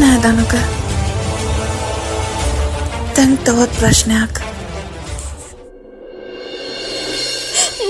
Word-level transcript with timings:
නෑ 0.00 0.18
දනුක. 0.24 0.52
තැන් 3.14 3.32
තවත් 3.44 3.72
ප්‍රශ්නයක්. 3.80 4.34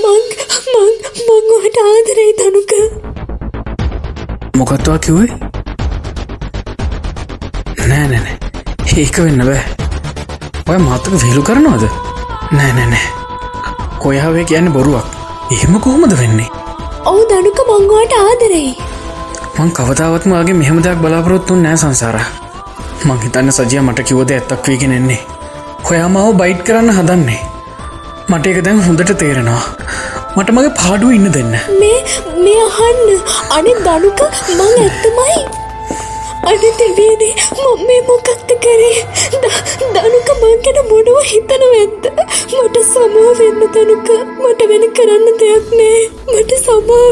මං 0.03 0.23
මං 0.73 0.93
මංවට 1.29 1.79
ආදරයි 1.85 2.33
දනුක. 2.41 2.73
මොකත්වා 4.59 4.99
කිව්වේ? 5.07 5.31
නෑ 7.89 8.07
නෑනෑ 8.13 8.37
ඒක 8.97 9.17
වෙන්න 9.25 9.43
බෑ. 9.49 9.63
ඔය 10.69 10.79
මාතක 10.87 11.13
විලු 11.25 11.43
කරනවාද? 11.51 11.85
නෑ 12.57 12.73
නෑනෑ 12.79 13.07
කොයාවේ 14.03 14.45
කියන්න 14.53 14.73
බොරුවක්. 14.79 15.07
එහෙම 15.55 15.81
කොහොමද 15.85 16.13
වෙන්නේ? 16.23 16.51
ඔවු 17.11 17.23
දනුක 17.31 17.59
මංවාට 17.69 18.13
ආදරෙයි 18.23 18.90
මං 19.61 19.71
කවතාවත්මගේ 19.77 20.55
මෙහෙම 20.59 20.79
දෙයක් 20.85 21.01
බලාපොරොත්තුන් 21.05 21.59
නෑ 21.65 21.79
සංසාර. 21.81 22.17
මං 23.07 23.19
හිතන්න 23.25 23.53
සජය 23.57 23.81
මට 23.83 24.05
කිවෝද 24.09 24.31
ඇත්තක් 24.37 24.69
වීගෙන 24.71 24.95
එන්නේ. 24.99 25.19
හොයාමාව 25.89 26.31
බයිට් 26.39 26.63
කරන්න 26.69 26.93
හදන්නේ. 26.99 27.41
මට 28.31 28.47
එක 28.53 28.61
දැන් 28.67 28.81
හොඳට 28.87 29.13
තේරෙනවා. 29.23 29.61
මට 30.37 30.55
මගේ 30.57 30.73
පාඩුව 30.81 31.13
ඉන්න 31.19 31.29
දෙන්න. 31.37 31.53
මේ 31.83 32.01
මේ 32.47 32.65
අහන්න. 32.69 33.21
අනෙ 33.59 33.77
දනුක 33.85 34.25
මං 34.57 34.75
ඇත්තමයි. 34.87 35.39
අන 36.49 36.67
දෙවේනේ 36.81 37.33
මම 37.61 37.87
මේ 37.87 38.01
මොකක්ද 38.11 38.59
කරේ? 38.65 38.99
දනුක 39.95 40.29
මංකෙන 40.43 40.85
මොනුව 40.91 41.23
හිතන 41.33 41.71
වෙද්ද 41.77 42.13
මට 42.65 42.87
සමා 42.93 43.33
වෙන්න 43.41 43.65
දනුක. 43.77 44.15
මට 44.43 44.71
වෙන 44.73 44.93
කරන්න 45.01 45.33
දෙයක් 45.43 45.75
නෑ. 45.81 46.05
මට 46.35 46.63
සමා 46.67 47.11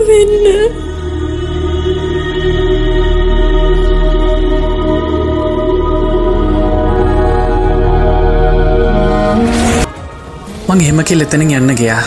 මං 10.68 10.80
එහෙම 10.84 11.04
කිල් 11.04 11.24
එතනින් 11.24 11.54
යන්න 11.56 11.76
ගයා. 11.76 12.02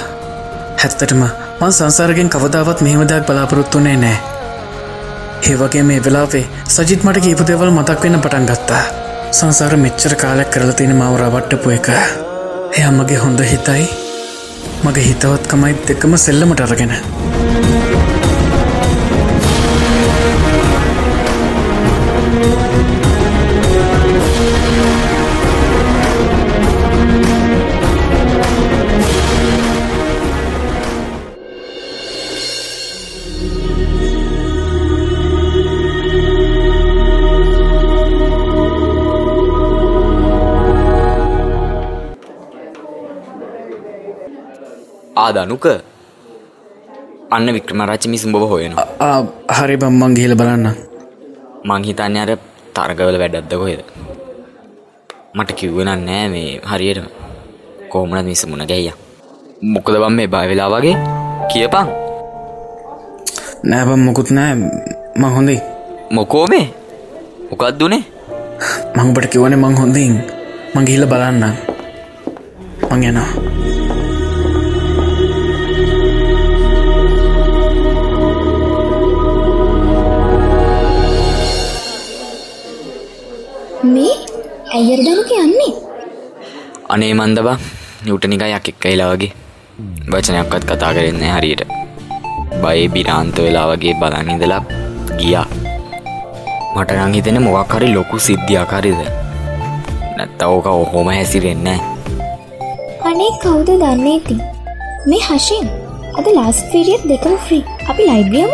හැත්තටම 0.81 1.23
මං 1.62 1.73
සංසාරගෙන් 1.78 2.30
කවදාවත් 2.30 2.86
මෙහෙමදයක් 2.86 3.26
බලාපොරොත්තුනේ 3.26 3.98
නෑ 3.98 4.18
ඒවගේ 5.44 5.84
මේ 5.84 6.03
වෙලාවේ 6.06 6.44
සජිත් 6.68 7.03
මට 7.03 7.23
කීප 7.26 7.42
දෙවල් 7.48 7.72
මතක් 7.72 8.03
වෙන්න 8.03 8.22
පටන් 8.22 8.45
ගත්තා. 8.52 8.84
සංසාර 9.31 9.78
මෙච්චර 9.78 10.16
කාලයක් 10.16 10.53
කරලා 10.53 10.78
තියෙන 10.78 10.95
මව 10.95 11.18
රවට්ටපු 11.18 11.76
එක. 11.78 11.90
එයා 12.78 12.92
මගේ 12.92 13.22
හොඳ 13.26 13.42
හිතයි. 13.52 13.86
මගේ 14.84 15.08
හිතවත්කමයි 15.09 15.75
දෙකම 15.88 16.18
සෙල්ලමට 16.18 16.62
අරගෙන. 16.62 16.94
ආදනුක. 45.16 45.66
අන්න 47.31 47.48
වික්‍රමරච්චි 47.56 48.08
මිසුම් 48.12 48.31
බව 48.36 48.44
හොයෙන 48.52 48.73
හරි 49.58 49.76
බම්මන් 49.81 50.16
ගිහිල 50.16 50.36
බලන්න. 50.36 50.68
මංහිතන්න 51.68 52.18
අර 52.18 52.31
තරගවල 52.76 53.18
වැඩත්ද 53.22 53.53
කොහෙද? 53.62 53.81
මට 55.36 55.50
කිව්වෙන 55.59 55.92
නෑ 56.08 56.28
මේ 56.34 56.59
හරියට 56.70 57.08
කෝමනත් 57.92 58.28
මිසමුණ 58.28 58.68
ගැයිය 58.72 58.95
මොකද 59.74 59.96
බම් 60.02 60.16
මේ 60.18 60.28
බය 60.28 60.46
වෙලා 60.50 60.69
වගේ? 60.74 60.96
කියපං 61.50 61.88
නෑබම් 63.69 64.02
මොකුත් 64.08 64.30
නෑ. 64.31 64.56
මං 65.19 65.31
හොඳයි 65.35 65.59
මොකෝ 66.12 66.46
මේ? 66.52 66.68
මොකත් 67.50 67.80
දුනේ 67.80 68.03
මංබට 68.96 69.31
කිවන 69.31 69.56
මං 69.56 69.75
හොඳින්. 69.80 70.16
මංගිහිල 70.75 71.06
බලන්න. 71.12 71.44
මං 72.91 73.03
යනවා 73.03 73.71
මේ 83.84 84.14
ඇයර 84.74 85.00
දනුක 85.06 85.31
යන්නේ? 85.38 85.74
අනේ 86.90 87.14
මන්දබා 87.14 87.58
නිවට 88.06 88.28
නික 88.28 88.44
යක් 88.47 88.69
එක්ක 88.72 88.86
එලා 88.86 89.09
වගේ. 89.14 89.31
වචනයක්වත් 90.12 90.69
කතා 90.69 90.94
කරන්නේ 90.94 91.31
හරියට. 91.36 91.64
බයේ 92.62 92.88
බිරාන්ත 92.90 93.38
වෙලා 93.38 93.66
වගේ 93.72 93.94
බලන් 94.02 94.31
ඉඳලා 94.36 94.64
ගියා. 95.18 95.47
මට 96.75 96.91
නං 96.97 97.14
හිතෙන 97.14 97.41
මොකක් 97.44 97.74
හරි 97.75 97.88
ලොකු 97.94 98.20
සිද්ධියකාරිද 98.25 99.02
නැත්ත 100.18 100.44
ඕක 100.46 100.68
ඔහොම 100.74 101.09
හැසිරෙන්නේ 101.14 101.80
අනේ 103.09 103.31
කවුද 103.41 103.72
දන්නේ 103.81 104.16
ඉතින් 104.20 104.41
මේ 105.09 105.22
හශයෙන් 105.25 105.68
අද 106.18 106.31
ලාස් 106.38 106.64
පිරිියත් 106.72 107.03
දෙකම 107.12 107.36
ෆ්‍රී 107.47 107.64
අපි 107.90 108.08
ලයිබ්‍රියම 108.09 108.52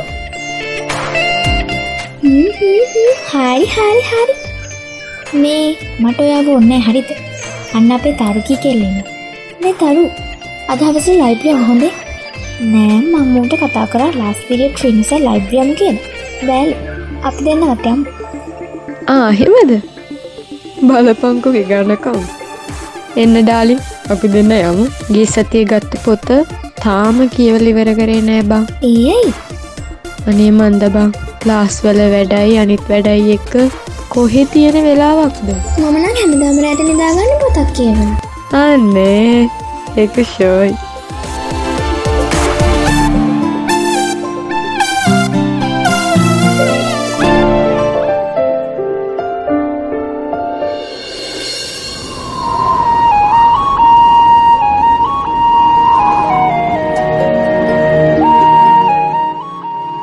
හරි 3.31 3.65
හරි 3.75 4.03
හරි 4.09 4.46
මේ 5.33 5.75
මට 6.01 6.19
ඔයාව 6.23 6.49
ඔන්න 6.55 6.71
හරිත 6.85 7.09
අන්න 7.77 7.89
අපේ 7.95 8.13
තරුකි 8.19 8.55
කෙල්ලෙන්න. 8.63 8.99
මේ 9.61 9.73
තරු 9.79 10.03
අදහවස 10.73 11.07
ලයිබ්‍රියම් 11.21 11.59
හොඳේ? 11.69 11.91
නෑ 12.73 12.99
මංමූට 13.11 13.53
කතා 13.63 13.87
කර 13.93 14.03
ලාස් 14.19 14.39
පිරිිය 14.49 14.69
ට්‍රිනිස 14.75 15.11
ලයිබ්‍රියම් 15.25 15.71
කියන 15.79 15.97
බෑල් 16.47 16.71
අපි 17.29 17.41
දෙන්න 17.47 17.65
වටයම් 17.71 17.99
ආහෙමද 19.15 19.73
බලපංකු 20.87 21.49
ගගන්නකම්. 21.57 22.21
එන්න 23.23 23.35
ඩාලින් 23.41 23.81
අපි 24.13 24.27
දෙන්න 24.35 24.51
යමු. 24.59 24.85
ගේ 25.13 25.27
සතිය 25.33 25.65
ගත්ත 25.73 26.03
පොත 26.05 26.29
තාම 26.85 27.19
කියවල 27.35 27.67
ඉවර 27.73 27.91
කරේ 27.99 28.23
නෑ 28.29 28.47
බං. 28.51 28.63
ඒයි 28.91 29.33
අනේ 30.29 30.51
මන්ද 30.55 30.83
බං 30.95 31.11
ලාස්වල 31.51 32.01
වැඩයි 32.15 32.57
අනිත් 32.63 32.89
වැඩයි 32.93 33.37
එක්ක 33.37 33.53
කොහෙ 34.17 34.43
තියෙන 34.51 34.77
වෙලාවක්ද 34.85 35.49
මමන 35.79 36.05
හැමදාම 36.19 36.59
රෑට 36.63 36.79
නිදාගන්න 36.85 37.33
පොතක් 37.41 37.67
කියවන 37.77 38.07
අන්නේ 38.59 39.49
එක 40.03 40.15
ෂෝයි. 40.29 40.71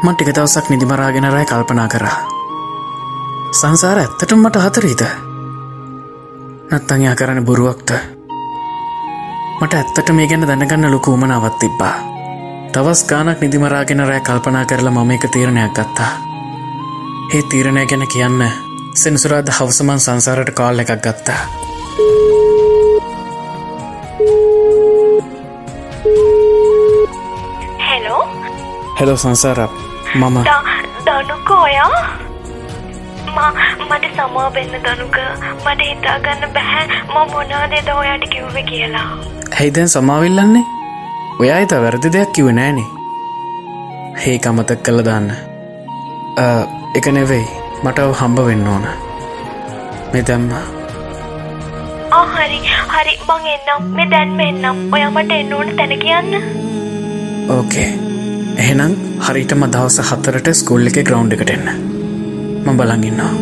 මටික 0.05 0.31
දවසක් 0.31 0.71
නිදිමරාගෙන 0.71 1.29
රයි 1.35 1.51
කල්පනා 1.51 1.89
කරා 1.89 2.34
සංසාර 3.55 3.99
ඇත්තටම 3.99 4.41
මට 4.43 4.59
හතරීද? 4.59 5.03
නැත්තංයා 6.71 7.15
කරන 7.15 7.45
බොරුවක්ද? 7.45 7.91
මට 9.61 9.75
ඇත්තට 9.75 10.11
මේ 10.11 10.27
ගැන 10.27 10.47
දැනගන්න 10.49 10.91
ලොකු 10.91 11.13
උමනාවත් 11.13 11.59
තිබ්බා. 11.59 11.95
තවස් 12.73 13.05
ගානක් 13.05 13.41
නිදිමරාගෙන 13.41 14.07
රෑ 14.09 14.21
කල්පනා 14.21 14.65
කරලා 14.65 14.95
මම 14.95 15.11
එක 15.11 15.27
තීරණයක් 15.31 15.73
ගත්තා. 15.73 16.11
ඒ 17.35 17.43
තීරණය 17.43 17.87
ගැන 17.87 18.07
කියන්න 18.09 18.43
සෙනසුරාද 18.95 19.49
හවසමන් 19.51 20.01
සංසාරට 20.01 20.51
කාල් 20.51 20.79
එකක් 20.79 20.93
ගත්තා. 20.99 21.41
හෙලෝ 27.87 28.25
හෙලෝ 29.01 29.17
සංසාර 29.17 29.69
මම 30.15 30.37
දනුක 31.07 31.51
ඔයා 33.37 33.53
මට 33.89 34.05
සමා 34.17 34.49
වෙන්න 34.55 34.75
දනුක 34.85 35.17
මට 35.65 35.81
හිතාගන්න 35.91 36.45
බැහැ 36.57 36.85
ම 36.89 37.15
මොනාදේද 37.33 37.89
ඔයාට 37.95 38.27
කිව්ව 38.35 38.57
කියලා. 38.69 39.09
හැයිදැන් 39.57 39.89
සමාවිල්ලන්නේ? 39.95 40.65
ඔයා 41.41 41.59
හිත 41.61 41.75
වැරදි 41.85 42.13
දෙයක් 42.17 42.33
කිව 42.39 42.51
නෑනේ. 42.59 42.87
හේ 44.23 44.39
අමතක් 44.51 44.83
කළ 44.89 45.05
දාන්න. 45.09 45.29
එක 46.99 47.07
නෙවෙයි. 47.17 47.47
මට 47.85 47.99
හම්බ 48.21 48.39
වෙන්න 48.49 48.69
ඕන. 48.75 48.87
මෙ 50.13 50.23
දැම්මා. 50.31 50.65
හරි. 52.35 52.61
හරි. 52.95 53.15
මං 53.29 53.47
එන්නම්. 53.55 53.91
මේ 53.97 54.11
දැන්ම 54.13 54.41
එන්නම්. 54.49 54.85
ඔයා 54.99 55.11
මට 55.11 55.41
එන්න 55.41 55.53
ඕන 55.59 55.75
තැන 55.81 55.99
කියන්න. 56.05 56.33
ඕකේ. 57.57 57.91
එහෙනම් 58.63 58.95
හරිටම 59.27 59.67
දවස 59.75 59.99
හතරට 60.13 60.55
ස්කුල් 60.61 60.87
එක 60.93 61.03
ග්‍රවන්් 61.11 61.33
එකට 61.37 61.51
එන්න 61.57 61.94
ම 62.65 62.77
බලඟන්නවා 62.77 63.35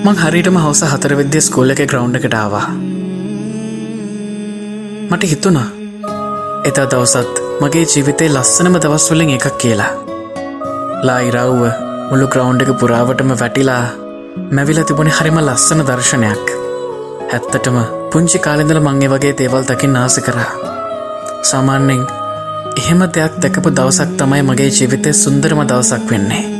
මං 0.00 0.16
හරිටම 0.16 0.56
හවස 0.56 0.80
හතර 0.90 1.12
විද්‍ය 1.18 1.40
ස්කෝල්ල 1.40 1.72
එක 1.72 1.80
ග්‍රවන්් 1.84 2.16
එකට 2.18 2.34
ආවා. 2.34 2.66
මට 5.10 5.22
හිතුණා 5.24 5.68
එතා 6.64 6.86
දවසත් 6.86 7.34
මගේ 7.62 7.84
ජීවිතේ 7.84 8.28
ලස්සනම 8.28 8.76
දවස්වලින් 8.76 9.32
එකක් 9.34 9.46
කියලා. 9.58 9.92
ලායිරව්ව 11.02 11.62
මුළු 12.10 12.26
ග්‍රවන්් 12.26 12.62
එක 12.64 12.70
පුරාවටම 12.80 13.32
වැටිලා 13.34 13.84
මැවිල 14.50 14.80
තිබුණේ 14.82 15.16
හරිම 15.18 15.40
ලස්සන 15.40 15.82
දර්ශනයක්. 15.82 16.46
ඇත්තටම 17.30 17.78
පුංචි 18.12 18.38
කාලෙඳල 18.38 18.80
මංගේ 18.80 19.10
වගේ 19.14 19.34
දේවල් 19.40 19.64
දකිින් 19.64 19.96
ආස 19.96 20.20
කරා. 20.20 20.52
සාමාන්‍යෙන් 21.42 22.06
එහෙම 22.76 23.02
දෙයක් 23.10 23.42
දැකපු 23.42 23.68
දවසක් 23.72 24.14
තමයි 24.16 24.42
මගේ 24.42 24.70
ජීවිතය 24.72 25.12
සුන්දරම 25.14 25.60
දවසක් 25.64 26.06
වෙන්නේ. 26.10 26.57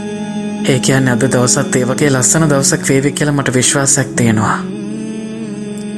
ඒ 0.65 0.79
කියන්න 0.81 1.09
අද 1.09 1.23
දවසත් 1.23 1.77
ඒ 1.77 1.85
වගේ 1.85 2.11
ලස්සන 2.11 2.49
දවසක් 2.49 2.89
වේවි 2.89 3.13
කියල 3.13 3.33
මට 3.33 3.55
විශ්වාසයක් 3.55 4.09
තියෙනවා. 4.17 4.59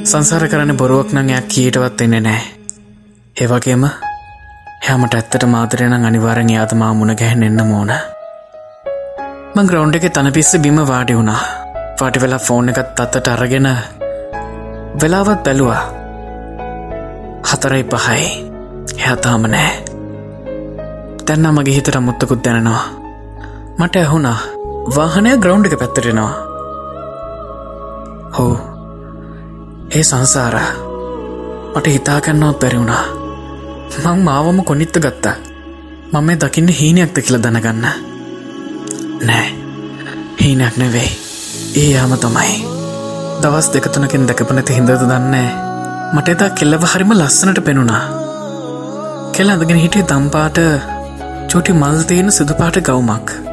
සංසාර 0.05 0.49
කරන 0.49 0.77
බොරුවක් 0.77 1.13
නං 1.13 1.31
එයක් 1.31 1.49
කීටවත් 1.49 2.01
එන්නේ 2.01 2.21
නෑ 2.21 2.43
ඒවගේම 3.37 3.85
හැමට 4.83 5.15
ඇත්තට 5.15 5.47
මාතරයන 5.47 5.93
අනිවාරෙන් 5.95 6.51
යාතමා 6.51 6.93
මුණ 6.95 7.15
ගැහෙන් 7.15 7.43
එන්න 7.43 7.63
මෝන 7.67 7.93
මං 9.55 9.67
ග්‍රවන්් 9.67 9.95
එක 9.95 10.07
තන 10.11 10.33
පිස්ස 10.33 10.53
බිම 10.59 10.79
වාඩි 10.85 11.17
වුණා. 11.17 11.41
පාටි 11.99 12.21
වෙලා 12.21 12.39
ෆෝන් 12.41 12.69
එකත් 12.69 13.01
අත්තට 13.01 13.29
අරගෙන 13.29 13.69
වෙලාවත් 15.03 15.43
බැලුවා. 15.45 15.83
හතරයි 17.45 17.85
පහයි. 17.85 18.31
එහතාම 19.01 19.43
නෑ 19.49 19.71
තැන්න 21.27 21.53
මගේ 21.53 21.75
හිතට 21.75 22.01
මුත්තකුත් 22.01 22.45
දැනෙනවා. 22.45 23.00
මට 23.81 23.97
ඇහුණා. 23.97 24.39
වාහනය 24.97 25.31
ග්‍රවන්් 25.39 25.67
එක 25.67 25.79
පැත්තරෙනවා 25.79 26.33
හෝ 28.37 28.55
ඒ 29.91 30.03
සංසාර. 30.03 30.57
මට 31.75 31.87
හිතාකන්නවත් 31.87 32.61
බැරිවුණා 32.61 33.05
මං 33.99 34.21
මාවම 34.23 34.59
කොනිත්ත 34.65 34.97
ගත්තා. 34.97 35.35
මම 36.13 36.25
මේ 36.25 36.37
දකින්න 36.37 36.69
හීනයක්ද 36.71 37.19
කියල 37.19 37.39
දැනගන්න. 37.43 37.87
නෑ. 39.27 39.49
හීනයක් 40.41 40.77
නෙවෙයි. 40.77 41.11
ඒ 41.77 41.89
යාම 41.91 42.15
තමයි. 42.19 42.55
දවස් 43.43 43.69
දෙකතුනකින් 43.75 44.27
දැකපනති 44.29 44.79
හිදද 44.79 44.91
දන්නේ. 45.03 45.51
මට 46.15 46.29
එදා 46.29 46.51
කෙල්ලව 46.51 46.89
හරිම 46.93 47.13
ලස්සනට 47.13 47.61
පෙනුණා. 47.65 48.03
කෙල්ල 49.33 49.55
අදගෙන 49.55 49.83
හිටිය 49.85 50.09
දම්පාට 50.09 50.59
චුටි 51.49 51.73
මල් 51.75 52.03
තියෙන 52.09 52.33
සිදුපාට 52.33 52.83
ගවුමක්. 52.83 53.50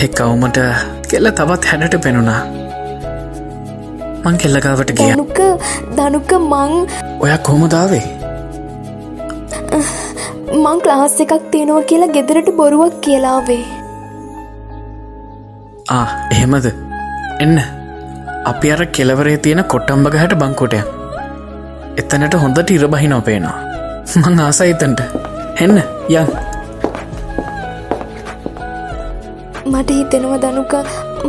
හෙක්කවුමට 0.00 0.58
කෙල්ල 1.10 1.28
තවත් 1.38 1.64
හැඩට 1.70 1.96
පෙනුණා. 2.06 2.40
මං 4.24 4.36
කෙල්ලගාවට 4.42 4.92
ගිය. 4.98 5.12
දනුක 5.14 5.40
දනුක 5.98 6.32
මං 6.40 6.72
ඔය 7.24 7.32
කොහොමදාවේ 7.48 8.04
මං 10.64 10.78
ක්ලාස් 10.84 11.16
එකක් 11.24 11.34
තියෙනවා 11.54 11.88
කියලා 11.92 12.14
ගෙදරට 12.18 12.50
බොරුවක් 12.60 13.00
කියලාවේ 13.06 13.64
ආ 15.96 16.06
එහෙමද? 16.34 16.66
එන්න. 17.44 17.58
අපි 18.50 18.68
අර 18.74 18.80
කෙලවරේ 18.96 19.38
තියෙන 19.44 19.62
කොට්ටම්බග 19.72 20.14
හැට 20.20 20.34
බංකොටය 20.42 20.80
එතනට 22.00 22.34
හොඳට 22.44 22.70
ඉරබහි 22.76 23.08
නොපේනවා 23.12 23.56
මං 24.22 24.40
ආසයිතන්ට 24.46 25.00
එන්න 25.64 25.76
යන් 26.18 26.28
මට 29.72 29.90
හිතෙනවා 29.98 30.40
දනුක 30.44 30.72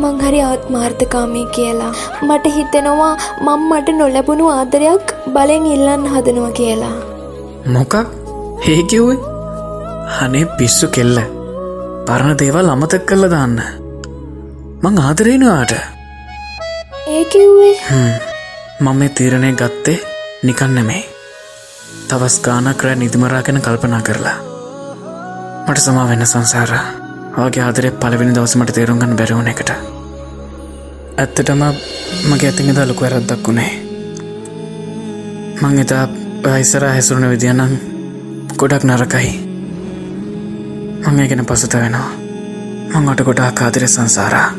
මං 0.01 0.15
හරි 0.25 0.39
ආත්මාර්ථකාමී 0.49 1.45
කියලා. 1.55 1.91
මට 2.27 2.53
හිතෙනවා 2.55 3.13
මං 3.45 3.61
මට 3.69 3.97
නොලැබුණු 3.99 4.45
ආදරයක් 4.57 5.13
බලෙන් 5.35 5.65
ඉල්ලන්න 5.73 6.07
හදනවා 6.13 6.53
කියලා. 6.59 6.95
මොකක්? 7.73 7.93
හේකිව්වේ 8.67 9.19
හනේ 10.15 10.45
පිස්සු 10.57 10.87
කෙල්ල. 10.95 11.19
පරණ 12.07 12.39
දේවල් 12.41 12.73
අමතක් 12.73 13.05
කල්ල 13.09 13.29
දාන්න. 13.35 13.55
මං 14.83 14.99
ආදරේනවාට 15.07 15.73
ඒ 17.07 17.23
කිව්වේ? 17.33 17.75
මම 18.79 18.95
මේ 18.99 19.09
තීරණය 19.17 19.51
ගත්තේ 19.61 19.97
නිකන් 20.43 20.75
නෙමේ 20.75 21.03
තවස් 22.09 22.35
ගානක් 22.45 22.83
රෑ 22.83 22.95
නිදිමරාගෙන 22.95 23.61
කල්පනා 23.65 24.01
කරලා. 24.07 24.37
මට 25.67 25.81
සමා 25.85 26.07
වෙන්න 26.09 26.25
සංසාර 26.31 26.71
වගේ 27.41 27.63
ආදරේ 27.63 27.91
පලවෙනි 28.01 28.35
දවසමට 28.35 28.73
තේරුම්ගන්න 28.75 29.17
බැරවුණ 29.19 29.51
එකට. 29.51 29.71
ඇත්තටම 31.17 31.61
මගේ 32.29 32.49
ඇතිඟ 32.49 32.73
දලුකු 32.77 33.05
වැරද්දක් 33.05 33.47
වුණේ. 33.47 33.71
මං 35.61 35.79
එතා 35.83 36.03
අයිසර 36.47 36.85
හැසුරුණ 36.85 37.31
විදිියනම් 37.31 37.73
ගොඩක් 38.57 38.83
නරකයි. 38.85 39.31
මං 41.03 41.19
ඒ 41.19 41.27
ගැන 41.29 41.45
පසුත 41.45 41.73
වෙනවා. 41.75 42.09
මං 42.93 43.09
අට 43.11 43.23
ගොඩා 43.27 43.51
කාදිර 43.53 43.87
සංසාරා. 43.87 44.49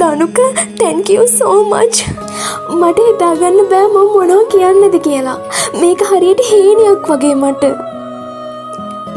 දනුක 0.00 0.38
තැන්කිව් 0.78 1.24
සෝමච් 1.30 1.96
මට 2.72 2.98
හිතාගන්න 3.08 3.58
බෑ 3.70 3.86
මම 3.86 4.06
මොනෝ 4.14 4.42
කියන්නද 4.52 4.96
කියලා. 5.06 5.38
මේක 5.80 6.00
හරියට 6.10 6.46
හේනයක් 6.50 7.10
වගේ 7.10 7.34
මට. 7.36 7.74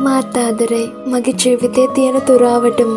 මාත් 0.05 0.37
ආදරේ 0.37 0.85
මගේ 1.11 1.37
ජීවිතය 1.41 1.83
තියෙන 1.95 2.21
තුරාවටම 2.27 2.93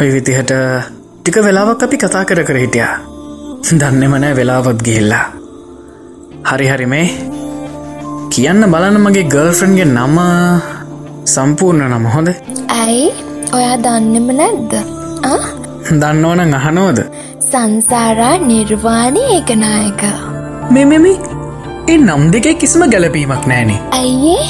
ඔය 0.00 0.08
විදිහට 0.14 0.52
ටික 1.22 1.36
වෙලාවක් 1.46 1.82
අපි 1.84 1.96
කතා 2.02 2.24
කර 2.28 2.44
කර 2.44 2.58
හිටියා. 2.62 3.13
දන්නෙම 3.70 4.14
නෑ 4.22 4.36
වෙලාවත් 4.38 4.80
ගිහිල්ලා. 4.86 5.26
හරි 6.48 6.66
හරි 6.72 6.86
මේ. 6.92 7.06
කියන්න 8.32 8.64
බලන්න 8.72 8.98
මගේ 9.04 9.28
ගර්ෆන්ගේ 9.34 9.86
නම 9.86 10.18
සම්පූර්ණ 11.34 11.94
නම 11.96 12.06
හොඳ? 12.14 12.28
ඇයි? 12.80 13.06
ඔයා 13.56 13.76
දන්නෙම 13.84 14.28
නැද්ද? 14.40 14.74
දන්නවන 16.02 16.54
අහනෝද 16.58 16.98
සංසාරා 17.46 18.34
නිර්වාණි 18.50 19.22
ඒකනායක. 19.36 20.02
මෙමෙමි 20.74 21.14
ඒ 21.92 21.98
නම් 21.98 22.22
දෙකේ 22.34 22.54
කිසිම 22.60 22.84
ගැලපීමක් 22.94 23.48
නෑනේ. 23.52 23.80
ඇයිඒ 23.98 24.44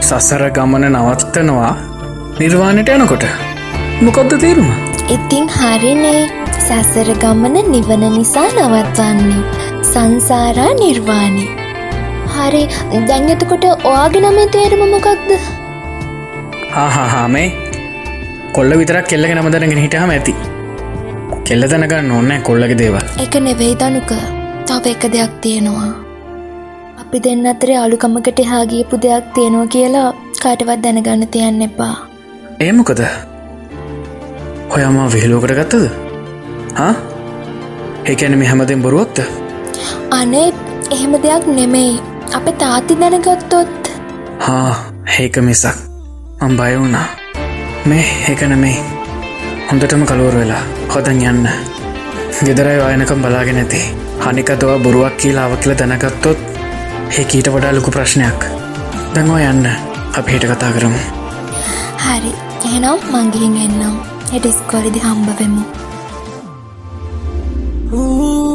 සසර 0.00 0.44
ගමන 0.56 0.88
නවත්තනවා 0.92 1.74
නිර්වාණයට 2.40 2.94
යනකොට. 2.96 3.24
මොකොද්ද 4.04 4.32
තේරුම? 4.44 4.70
ඉතිං 5.14 5.48
හරිනේ 5.58 6.45
සැසර 6.68 7.08
ගමන 7.22 7.56
නිවන 7.74 8.04
නිසා 8.16 8.48
නවත්වන්නේ. 8.56 9.42
සංසාරා 9.92 10.72
නිර්වාණි 10.80 11.44
හරි. 12.34 12.62
දැන් 13.10 13.30
එතකොට 13.34 13.64
ඔයාගේ 13.90 14.22
නමේ 14.24 14.46
තේරුම 14.56 14.82
මොකක්ද? 14.94 15.30
හාහාහා 16.74 17.28
මේ 17.34 17.48
කොල්ල 18.56 18.78
විතරක් 18.80 19.06
කෙල්ලක 19.12 19.34
නම 19.36 19.50
දැනගෙන 19.54 19.82
හිටහම 19.84 20.12
ඇති. 20.16 20.34
කෙල්ල 21.46 21.68
තැනකන්න 21.72 22.10
ඕන්නෑ 22.16 22.40
කොල්ලගේ 22.48 22.78
දේවල්. 22.82 23.06
එක 23.24 23.34
නෙවෙයි 23.46 23.78
දනුක. 23.82 24.12
තව 24.68 24.84
එක 24.94 25.04
දෙයක් 25.14 25.32
තියෙනවා. 25.44 25.92
අපි 27.02 27.18
දෙන්න 27.26 27.46
අතරේ 27.52 27.78
අලුකමකට 27.84 28.40
හාගියපු 28.52 29.02
දෙයක් 29.04 29.26
තියෙනවා 29.36 29.66
කියලා 29.76 30.08
කාටවත් 30.42 30.80
දැනගන්න 30.84 31.28
තියන්න 31.36 31.62
එපා. 31.68 31.94
ඒමොකද 32.66 33.00
ඔයමා 34.76 35.06
විහිලෝකට 35.14 35.54
ගත්තද 35.58 36.05
හා? 36.78 36.94
ඒකැන 38.10 38.38
මේ 38.38 38.48
හැමදෙන් 38.48 38.82
බොරුවක්ද? 38.84 39.18
අනේ 40.18 40.48
එහෙම 40.94 41.14
දෙයක් 41.22 41.46
නෙමෙයි. 41.58 42.00
අප 42.36 42.46
තාති 42.62 42.96
දැනගත්තොත්. 43.00 43.90
හා 44.46 44.74
ඒක 45.18 45.38
මිසක් 45.48 45.78
මම් 46.40 46.56
බය 46.58 46.72
වුණා. 46.78 47.06
මේ 47.90 48.04
ඒකනමේ 48.30 48.74
හොඳටම 49.70 50.04
කලුවර 50.10 50.36
වෙලා 50.40 50.64
හොදන් 50.94 51.22
යන්න. 51.30 51.48
ගෙදරයි 52.46 52.78
වායනකම් 52.82 53.22
බලාගෙන 53.26 53.62
ඇති. 53.62 53.80
හනිකතව 54.24 54.74
බොරුවක් 54.84 55.16
කියලාව 55.22 55.56
කියල 55.62 55.78
දැනගත්තොත් 55.80 56.38
ඒ 57.18 57.24
කීට 57.30 57.48
වඩා 57.54 57.72
ලොකු 57.78 57.90
ප්‍රශ්නයක්. 57.96 58.50
දැන්වා 59.14 59.40
යන්න. 59.52 59.66
අප 60.18 60.28
හිට 60.34 60.44
කතා 60.52 60.72
කරමු. 60.76 61.00
හරි. 62.04 62.32
එහෙනම් 62.66 63.00
මංගිහින් 63.14 63.58
එන්නම්. 63.64 63.96
හෙට 64.32 64.46
ස්කොලදි 64.58 65.00
හම්බවෙමු 65.08 65.62
呜。 67.92 68.45